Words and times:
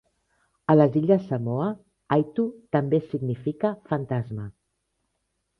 A 0.73 0.75
les 0.77 0.95
illes 1.01 1.27
Samoa, 1.33 1.67
"aitu" 2.17 2.45
també 2.77 3.03
significa 3.13 3.75
fantasma. 3.93 4.49